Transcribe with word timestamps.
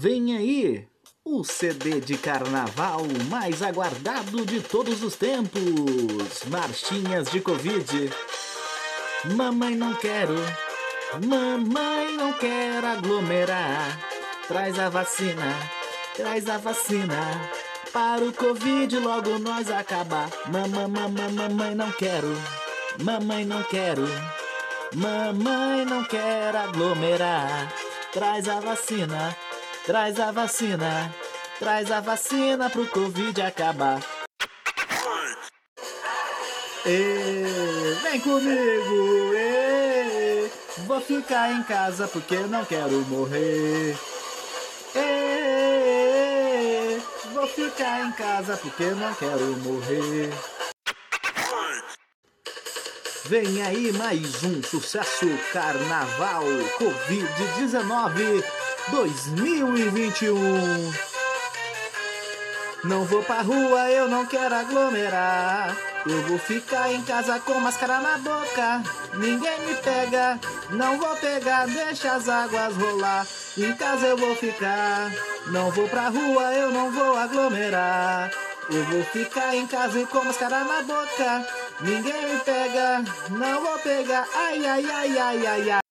Vem 0.00 0.36
aí 0.36 0.86
o 1.24 1.42
CD 1.42 1.98
de 1.98 2.16
carnaval 2.16 3.00
mais 3.28 3.64
aguardado 3.64 4.46
de 4.46 4.60
todos 4.60 5.02
os 5.02 5.16
tempos. 5.16 6.44
Marchinhas 6.46 7.28
de 7.32 7.40
Covid. 7.40 8.08
Mamãe 9.34 9.74
não 9.74 9.92
quero, 9.94 10.36
mamãe 11.26 12.16
não 12.16 12.32
quero 12.34 12.86
aglomerar. 12.86 13.98
Traz 14.46 14.78
a 14.78 14.88
vacina, 14.88 15.52
traz 16.14 16.48
a 16.48 16.58
vacina. 16.58 17.50
Para 17.92 18.24
o 18.24 18.32
Covid 18.32 19.00
logo 19.00 19.36
nós 19.40 19.68
acabar. 19.68 20.30
Mamãe, 20.46 20.86
mamãe, 20.86 21.32
mamãe 21.32 21.74
não 21.74 21.90
quero, 21.90 22.40
mamãe 23.02 23.44
não 23.44 23.64
quero. 23.64 24.06
Mamãe 24.94 25.84
não 25.84 26.04
quer 26.04 26.54
aglomerar. 26.54 27.74
Traz 28.12 28.48
a 28.48 28.60
vacina, 28.60 29.36
traz 29.88 30.20
a 30.20 30.30
vacina, 30.30 31.10
traz 31.58 31.90
a 31.90 31.98
vacina 32.02 32.68
pro 32.68 32.86
Covid 32.88 33.40
acabar. 33.40 34.02
Ê, 36.84 37.94
vem 38.02 38.20
comigo, 38.20 39.34
ê, 39.34 40.50
vou 40.86 41.00
ficar 41.00 41.52
em 41.52 41.62
casa 41.62 42.06
porque 42.06 42.36
não 42.36 42.66
quero 42.66 43.00
morrer. 43.06 43.96
Ê, 44.94 46.18
vou 47.32 47.48
ficar 47.48 48.02
em 48.04 48.12
casa 48.12 48.58
porque 48.58 48.84
não 48.90 49.14
quero 49.14 49.56
morrer. 49.56 50.28
Vem 53.24 53.62
aí 53.62 53.90
mais 53.92 54.44
um 54.44 54.62
sucesso 54.62 55.26
Carnaval 55.50 56.44
Covid-19 56.78 58.67
2021. 58.90 60.92
Não 62.84 63.04
vou 63.04 63.22
pra 63.22 63.42
rua, 63.42 63.90
eu 63.90 64.08
não 64.08 64.24
quero 64.24 64.54
aglomerar. 64.54 65.76
Eu 66.06 66.22
vou 66.22 66.38
ficar 66.38 66.92
em 66.92 67.02
casa 67.02 67.38
com 67.40 67.60
máscara 67.60 68.00
na 68.00 68.18
boca. 68.18 68.82
Ninguém 69.14 69.60
me 69.66 69.74
pega, 69.76 70.38
não 70.70 70.96
vou 70.96 71.14
pegar, 71.16 71.66
deixa 71.66 72.12
as 72.12 72.28
águas 72.28 72.74
rolar. 72.76 73.26
Em 73.56 73.72
casa 73.74 74.06
eu 74.06 74.16
vou 74.16 74.34
ficar. 74.36 75.10
Não 75.48 75.70
vou 75.70 75.88
pra 75.88 76.08
rua, 76.08 76.54
eu 76.54 76.70
não 76.70 76.90
vou 76.90 77.16
aglomerar. 77.16 78.30
Eu 78.70 78.84
vou 78.84 79.02
ficar 79.04 79.56
em 79.56 79.66
casa 79.66 79.98
e 79.98 80.06
com 80.06 80.24
máscara 80.24 80.64
na 80.64 80.82
boca. 80.82 81.46
Ninguém 81.80 82.34
me 82.34 82.40
pega, 82.40 83.02
não 83.30 83.64
vou 83.64 83.78
pegar. 83.80 84.26
Ai, 84.34 84.64
ai, 84.64 84.90
ai, 84.90 85.18
ai, 85.18 85.46
ai, 85.46 85.70
ai. 85.70 85.87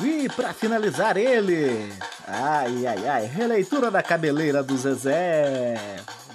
E 0.00 0.28
pra 0.28 0.52
finalizar 0.52 1.16
ele, 1.16 1.92
ai, 2.26 2.86
ai, 2.86 3.08
ai, 3.08 3.26
releitura 3.26 3.90
da 3.90 4.02
cabeleira 4.02 4.62
do 4.62 4.76
Zezé. 4.76 5.74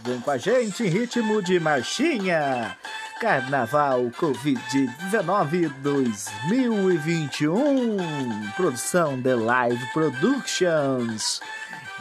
Vem 0.04 0.20
com 0.20 0.32
a 0.32 0.38
gente 0.38 0.84
em 0.84 0.88
ritmo 0.88 1.42
de 1.42 1.60
marchinha. 1.60 2.76
Carnaval 3.22 4.12
Covid-19 4.20 5.72
2021. 5.82 7.98
Produção 8.58 9.22
The 9.22 9.36
Live 9.36 9.94
Productions. 9.94 11.40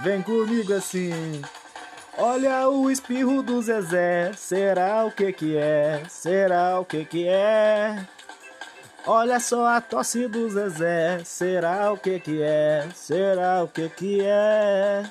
Vem 0.02 0.20
comigo 0.20 0.74
assim. 0.74 1.40
Olha 2.18 2.68
o 2.68 2.90
espirro 2.90 3.42
do 3.42 3.62
Zezé, 3.62 4.32
será 4.36 5.04
o 5.04 5.12
que 5.12 5.32
que 5.32 5.56
é? 5.56 6.02
Será 6.08 6.80
o 6.80 6.84
que 6.84 7.04
que 7.04 7.26
é? 7.26 8.06
Olha 9.04 9.40
só 9.40 9.66
a 9.66 9.80
tosse 9.80 10.28
do 10.28 10.48
Zezé, 10.48 11.22
será 11.24 11.92
o 11.92 11.98
que 11.98 12.20
que 12.20 12.40
é? 12.40 12.88
Será 12.94 13.64
o 13.64 13.68
que 13.68 13.88
que 13.88 14.20
é? 14.20 15.02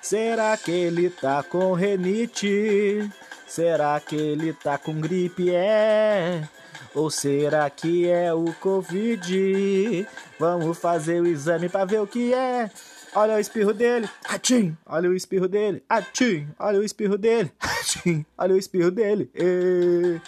Será 0.00 0.56
que 0.56 0.70
ele 0.70 1.10
tá 1.10 1.42
com 1.42 1.72
renite? 1.74 3.06
Será 3.46 4.00
que 4.00 4.16
ele 4.16 4.54
tá 4.54 4.78
com 4.78 4.98
gripe? 4.98 5.54
É? 5.54 6.48
Ou 6.94 7.10
será 7.10 7.68
que 7.68 8.08
é 8.08 8.32
o 8.32 8.46
Covid? 8.60 10.08
Vamos 10.38 10.78
fazer 10.78 11.20
o 11.20 11.26
exame 11.26 11.68
pra 11.68 11.84
ver 11.84 12.00
o 12.00 12.06
que 12.06 12.32
é. 12.32 12.70
Olha 13.14 13.36
o 13.36 13.38
espirro 13.38 13.72
dele. 13.72 14.08
Atim. 14.24 14.76
Olha 14.86 15.08
o 15.08 15.14
espirro 15.14 15.48
dele. 15.48 15.82
Atim. 15.88 16.48
Olha 16.58 16.80
o 16.80 16.82
espirro 16.82 17.18
dele. 17.18 17.52
Atim. 17.60 18.24
Olha 18.36 18.54
o 18.54 18.58
espirro 18.58 18.90
dele. 18.90 19.30
E... 19.34 20.20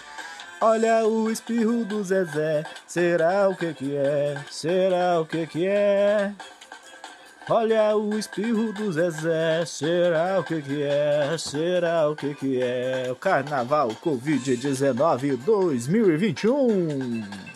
Olha 0.61 1.07
o 1.07 1.31
espirro 1.31 1.85
do 1.85 2.03
Zezé. 2.03 2.65
Será 2.87 3.49
o 3.49 3.55
que 3.55 3.75
que 3.75 3.95
é? 3.95 4.37
Será 4.51 5.21
o 5.21 5.27
que 5.27 5.47
que 5.47 5.67
é? 5.67 6.33
Olha 7.49 7.95
o 7.95 8.19
espirro 8.19 8.73
do 8.73 8.91
Zezé. 8.91 9.65
Será 9.67 10.41
o 10.41 10.45
que 10.45 10.63
que 10.63 10.83
é? 10.83 11.37
Será 11.39 12.09
o 12.09 12.17
que 12.17 12.35
que 12.35 12.63
é? 12.63 13.09
O 13.11 13.17
Carnaval 13.17 13.91
Covid-19 14.03 15.37
2021. 15.37 17.56